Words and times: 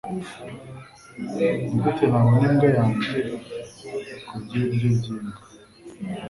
Nigute 1.69 2.03
nabona 2.11 2.43
imbwa 2.49 2.67
yanjye 2.77 3.17
kurya 4.27 4.55
ibiryo 4.63 4.89
byimbwa? 4.97 5.41